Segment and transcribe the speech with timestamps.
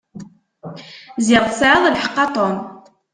[1.25, 2.57] Ziɣ tesεiḍ lḥeqq a Tom.